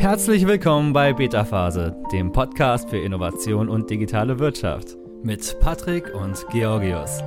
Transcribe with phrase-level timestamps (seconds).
[0.00, 6.42] Herzlich willkommen bei Beta Phase, dem Podcast für Innovation und digitale Wirtschaft mit Patrick und
[6.50, 7.20] Georgios.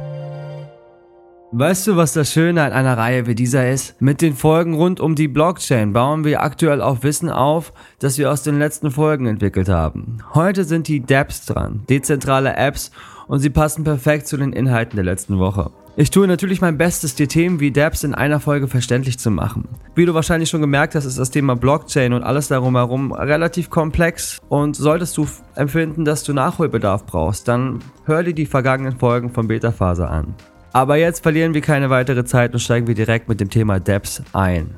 [1.51, 4.01] Weißt du, was das Schöne an einer Reihe wie dieser ist?
[4.01, 8.31] Mit den Folgen rund um die Blockchain bauen wir aktuell auch Wissen auf, das wir
[8.31, 10.23] aus den letzten Folgen entwickelt haben.
[10.33, 12.89] Heute sind die dApps dran, dezentrale Apps,
[13.27, 15.69] und sie passen perfekt zu den Inhalten der letzten Woche.
[15.96, 19.68] Ich tue natürlich mein Bestes, dir Themen wie dApps in einer Folge verständlich zu machen.
[19.93, 23.70] Wie du wahrscheinlich schon gemerkt hast, ist das Thema Blockchain und alles darum herum relativ
[23.70, 29.29] komplex und solltest du empfinden, dass du Nachholbedarf brauchst, dann hör dir die vergangenen Folgen
[29.29, 30.34] von Beta Phase an.
[30.71, 34.23] Aber jetzt verlieren wir keine weitere Zeit und steigen wir direkt mit dem Thema dApps
[34.34, 34.73] ein.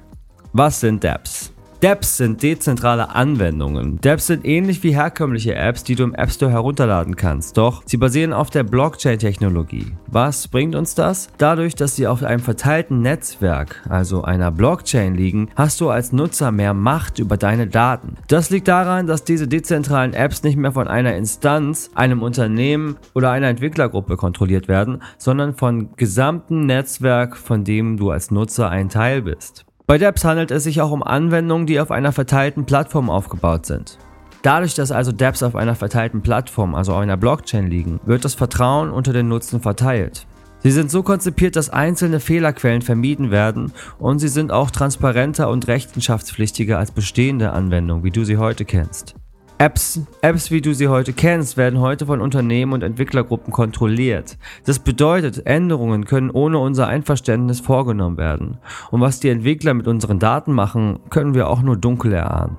[0.51, 1.54] Was sind dApps?
[1.85, 4.01] Dapps sind dezentrale Anwendungen.
[4.01, 7.97] Dapps sind ähnlich wie herkömmliche Apps, die du im App Store herunterladen kannst, doch sie
[7.97, 9.91] basieren auf der Blockchain-Technologie.
[10.07, 11.29] Was bringt uns das?
[11.37, 16.51] Dadurch, dass sie auf einem verteilten Netzwerk, also einer Blockchain liegen, hast du als Nutzer
[16.51, 18.15] mehr Macht über deine Daten.
[18.29, 23.29] Das liegt daran, dass diese dezentralen Apps nicht mehr von einer Instanz, einem Unternehmen oder
[23.29, 29.21] einer Entwicklergruppe kontrolliert werden, sondern von gesamten Netzwerk, von dem du als Nutzer ein Teil
[29.21, 29.67] bist.
[29.87, 33.99] Bei Dapps handelt es sich auch um Anwendungen, die auf einer verteilten Plattform aufgebaut sind.
[34.41, 38.33] Dadurch, dass also Dapps auf einer verteilten Plattform, also auf einer Blockchain liegen, wird das
[38.33, 40.25] Vertrauen unter den Nutzern verteilt.
[40.59, 45.67] Sie sind so konzipiert, dass einzelne Fehlerquellen vermieden werden und sie sind auch transparenter und
[45.67, 49.13] rechenschaftspflichtiger als bestehende Anwendungen, wie du sie heute kennst.
[49.57, 54.37] Apps, Apps, wie du sie heute kennst, werden heute von Unternehmen und Entwicklergruppen kontrolliert.
[54.65, 58.57] Das bedeutet, Änderungen können ohne unser Einverständnis vorgenommen werden.
[58.91, 62.57] Und was die Entwickler mit unseren Daten machen, können wir auch nur dunkel erahnen.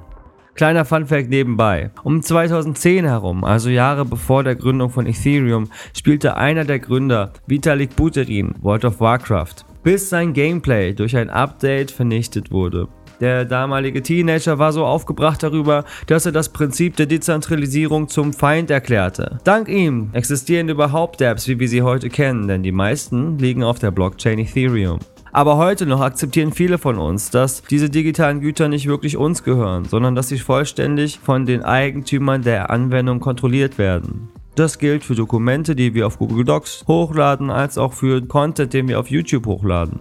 [0.54, 1.90] Kleiner Funfact nebenbei.
[2.02, 7.94] Um 2010 herum, also Jahre bevor der Gründung von Ethereum, spielte einer der Gründer, Vitalik
[7.94, 12.88] Buterin, World of Warcraft, bis sein Gameplay durch ein Update vernichtet wurde.
[13.20, 18.70] Der damalige Teenager war so aufgebracht darüber, dass er das Prinzip der Dezentralisierung zum Feind
[18.70, 19.38] erklärte.
[19.44, 23.78] Dank ihm existieren überhaupt Dapps, wie wir sie heute kennen, denn die meisten liegen auf
[23.78, 24.98] der Blockchain Ethereum.
[25.32, 29.84] Aber heute noch akzeptieren viele von uns, dass diese digitalen Güter nicht wirklich uns gehören,
[29.84, 34.28] sondern dass sie vollständig von den Eigentümern der Anwendung kontrolliert werden.
[34.54, 38.88] Das gilt für Dokumente, die wir auf Google Docs hochladen, als auch für Content, den
[38.88, 40.00] wir auf YouTube hochladen.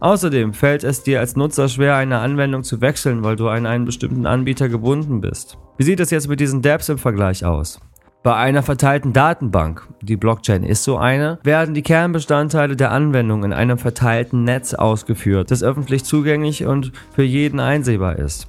[0.00, 3.86] Außerdem fällt es dir als Nutzer schwer, eine Anwendung zu wechseln, weil du an einen
[3.86, 5.56] bestimmten Anbieter gebunden bist.
[5.78, 7.80] Wie sieht es jetzt mit diesen Dapps im Vergleich aus?
[8.22, 13.52] Bei einer verteilten Datenbank, die Blockchain ist so eine, werden die Kernbestandteile der Anwendung in
[13.52, 18.48] einem verteilten Netz ausgeführt, das öffentlich zugänglich und für jeden einsehbar ist.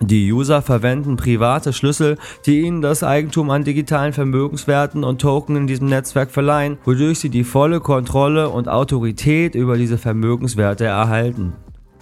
[0.00, 5.66] Die User verwenden private Schlüssel, die ihnen das Eigentum an digitalen Vermögenswerten und Token in
[5.66, 11.54] diesem Netzwerk verleihen, wodurch sie die volle Kontrolle und Autorität über diese Vermögenswerte erhalten.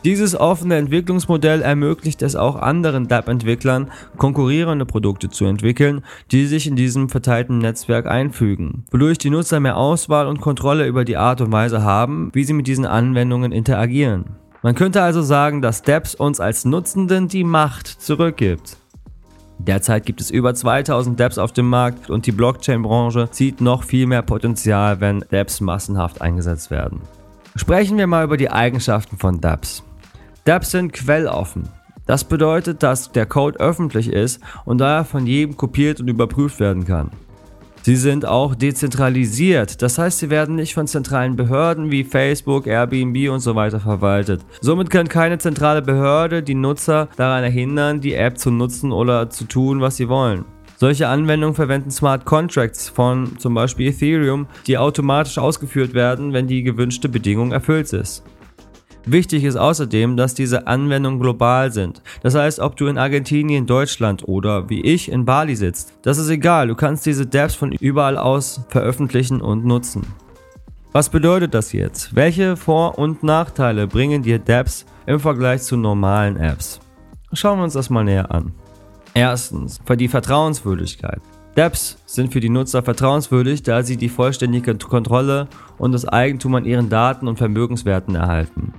[0.05, 6.77] Dieses offene Entwicklungsmodell ermöglicht es auch anderen DApp-Entwicklern, konkurrierende Produkte zu entwickeln, die sich in
[6.77, 11.53] diesem verteilten Netzwerk einfügen, wodurch die Nutzer mehr Auswahl und Kontrolle über die Art und
[11.53, 14.44] Weise haben, wie sie mit diesen Anwendungen interagieren.
[14.65, 18.79] Man könnte also sagen, dass Dapps uns als Nutzenden die Macht zurückgibt.
[19.59, 24.07] Derzeit gibt es über 2000 Dapps auf dem Markt und die Blockchain-Branche sieht noch viel
[24.07, 27.03] mehr Potenzial, wenn Dapps massenhaft eingesetzt werden.
[27.57, 29.85] Sprechen wir mal über die Eigenschaften von Dapps.
[30.47, 31.69] Dapps sind quelloffen.
[32.07, 36.87] Das bedeutet, dass der Code öffentlich ist und daher von jedem kopiert und überprüft werden
[36.87, 37.11] kann.
[37.87, 43.29] Sie sind auch dezentralisiert, das heißt, sie werden nicht von zentralen Behörden wie Facebook, Airbnb
[43.29, 44.41] und so weiter verwaltet.
[44.63, 49.45] Somit kann keine zentrale Behörde die Nutzer daran hindern, die App zu nutzen oder zu
[49.45, 50.47] tun, was sie wollen.
[50.79, 56.63] Solche Anwendungen verwenden Smart Contracts von zum Beispiel Ethereum, die automatisch ausgeführt werden, wenn die
[56.63, 58.25] gewünschte Bedingung erfüllt ist.
[59.07, 62.03] Wichtig ist außerdem, dass diese Anwendungen global sind.
[62.23, 65.93] Das heißt, ob du in Argentinien, Deutschland oder wie ich in Bali sitzt.
[66.03, 70.07] Das ist egal, du kannst diese Dapps von überall aus veröffentlichen und nutzen.
[70.93, 72.15] Was bedeutet das jetzt?
[72.15, 76.81] Welche Vor- und Nachteile bringen dir Dapps im Vergleich zu normalen Apps?
[77.33, 78.53] Schauen wir uns das mal näher an.
[79.13, 81.21] Erstens, für die Vertrauenswürdigkeit.
[81.57, 85.49] Dapps sind für die Nutzer vertrauenswürdig, da sie die vollständige Kontrolle
[85.79, 88.73] und das Eigentum an ihren Daten und Vermögenswerten erhalten.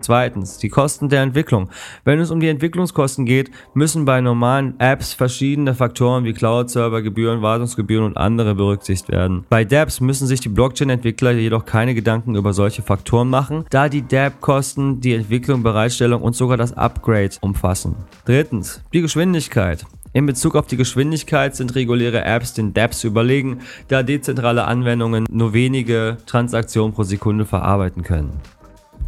[0.00, 1.70] Zweitens, die Kosten der Entwicklung.
[2.04, 8.04] Wenn es um die Entwicklungskosten geht, müssen bei normalen Apps verschiedene Faktoren wie Cloud-Server-Gebühren, Wartungsgebühren
[8.04, 9.44] und andere berücksichtigt werden.
[9.48, 14.06] Bei dApps müssen sich die Blockchain-Entwickler jedoch keine Gedanken über solche Faktoren machen, da die
[14.06, 17.96] DApp-Kosten die Entwicklung, Bereitstellung und sogar das Upgrade umfassen.
[18.24, 19.86] Drittens, die Geschwindigkeit.
[20.16, 23.58] In Bezug auf die Geschwindigkeit sind reguläre Apps den dApps überlegen,
[23.88, 28.40] da dezentrale Anwendungen nur wenige Transaktionen pro Sekunde verarbeiten können.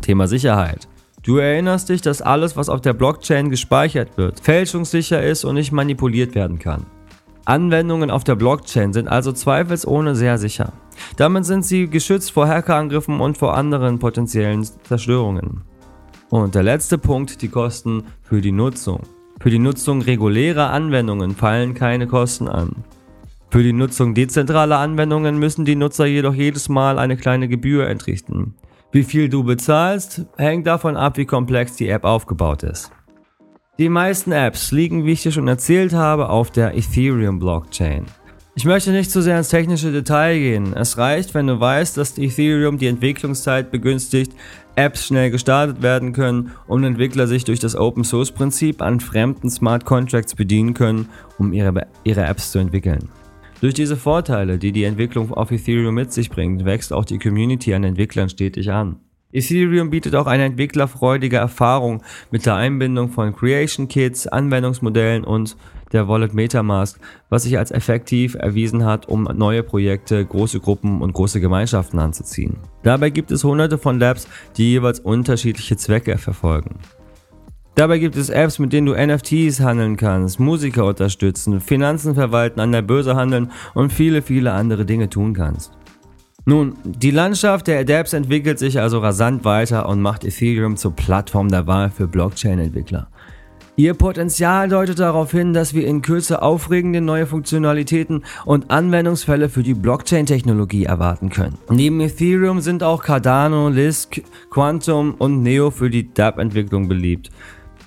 [0.01, 0.89] Thema Sicherheit.
[1.23, 5.73] Du erinnerst dich, dass alles, was auf der Blockchain gespeichert wird, fälschungssicher ist und nicht
[5.73, 6.87] manipuliert werden kann.
[7.45, 10.73] Anwendungen auf der Blockchain sind also zweifelsohne sehr sicher.
[11.17, 15.63] Damit sind sie geschützt vor Hackerangriffen und vor anderen potenziellen Zerstörungen.
[16.29, 19.01] Und der letzte Punkt, die Kosten für die Nutzung.
[19.41, 22.85] Für die Nutzung regulärer Anwendungen fallen keine Kosten an.
[23.51, 28.55] Für die Nutzung dezentraler Anwendungen müssen die Nutzer jedoch jedes Mal eine kleine Gebühr entrichten.
[28.91, 32.91] Wie viel du bezahlst, hängt davon ab, wie komplex die App aufgebaut ist.
[33.79, 38.07] Die meisten Apps liegen, wie ich dir schon erzählt habe, auf der Ethereum Blockchain.
[38.55, 40.75] Ich möchte nicht zu sehr ins technische Detail gehen.
[40.75, 44.33] Es reicht, wenn du weißt, dass Ethereum die Entwicklungszeit begünstigt,
[44.75, 49.51] Apps schnell gestartet werden können und Entwickler sich durch das Open Source Prinzip an fremden
[49.51, 51.09] Smart Contracts bedienen können,
[51.39, 53.11] um ihre, ihre Apps zu entwickeln.
[53.61, 57.75] Durch diese Vorteile, die die Entwicklung auf Ethereum mit sich bringt, wächst auch die Community
[57.75, 59.01] an Entwicklern stetig an.
[59.33, 65.57] Ethereum bietet auch eine entwicklerfreudige Erfahrung mit der Einbindung von Creation Kits, Anwendungsmodellen und
[65.93, 67.01] der Wallet Metamask,
[67.31, 72.59] was sich als effektiv erwiesen hat, um neue Projekte, große Gruppen und große Gemeinschaften anzuziehen.
[72.85, 76.79] Dabei gibt es hunderte von Labs, die jeweils unterschiedliche Zwecke verfolgen.
[77.79, 82.73] Dabei gibt es Apps, mit denen du NFTs handeln kannst, Musiker unterstützen, Finanzen verwalten, an
[82.73, 85.71] der Börse handeln und viele, viele andere Dinge tun kannst.
[86.45, 91.51] Nun, die Landschaft der Adapts entwickelt sich also rasant weiter und macht Ethereum zur Plattform
[91.51, 93.07] der Wahl für Blockchain-Entwickler.
[93.77, 99.63] Ihr Potenzial deutet darauf hin, dass wir in Kürze aufregende neue Funktionalitäten und Anwendungsfälle für
[99.63, 101.59] die Blockchain-Technologie erwarten können.
[101.71, 104.21] Neben Ethereum sind auch Cardano, Lisk,
[104.51, 107.31] Quantum und Neo für die DApp-Entwicklung beliebt.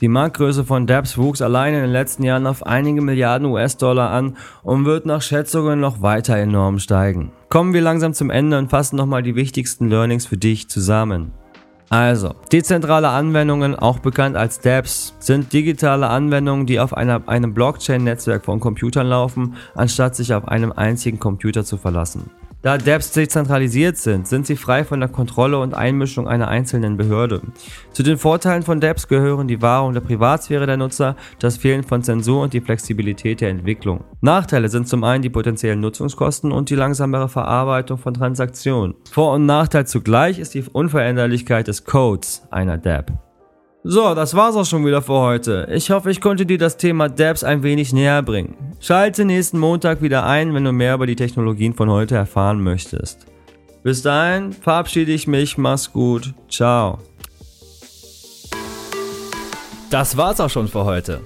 [0.02, 4.36] Die Marktgröße von dApps wuchs allein in den letzten Jahren auf einige Milliarden US-Dollar an
[4.64, 7.32] und wird nach Schätzungen noch weiter enorm steigen.
[7.50, 11.34] Kommen wir langsam zum Ende und fassen nochmal die wichtigsten Learnings für dich zusammen.
[11.90, 18.46] Also, dezentrale Anwendungen, auch bekannt als dApps, sind digitale Anwendungen, die auf einer, einem Blockchain-Netzwerk
[18.46, 22.32] von Computern laufen, anstatt sich auf einem einzigen Computer zu verlassen.
[22.62, 27.42] Da dApps dezentralisiert sind, sind sie frei von der Kontrolle und Einmischung einer einzelnen Behörde.
[27.92, 32.04] Zu den Vorteilen von dApps gehören die Wahrung der Privatsphäre der Nutzer, das Fehlen von
[32.04, 34.04] Zensur und die Flexibilität der Entwicklung.
[34.22, 38.94] Nachteile sind zum einen die potenziellen Nutzungskosten und die langsamere Verarbeitung von Transaktionen.
[39.10, 43.31] Vor- und Nachteil zugleich ist die Unveränderlichkeit des Codes einer dApp.
[43.84, 45.68] So, das war's auch schon wieder für heute.
[45.72, 48.56] Ich hoffe, ich konnte dir das Thema Dapps ein wenig näher bringen.
[48.80, 53.26] Schalte nächsten Montag wieder ein, wenn du mehr über die Technologien von heute erfahren möchtest.
[53.82, 57.00] Bis dahin verabschiede ich mich, mach's gut, ciao.
[59.90, 61.22] Das war's auch schon für heute.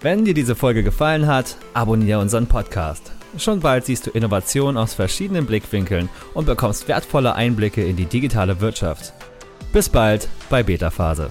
[0.00, 3.12] Wenn dir diese Folge gefallen hat, abonniere unseren Podcast.
[3.38, 8.60] Schon bald siehst du Innovationen aus verschiedenen Blickwinkeln und bekommst wertvolle Einblicke in die digitale
[8.60, 9.12] Wirtschaft.
[9.72, 11.30] Bis bald bei Beta Phase.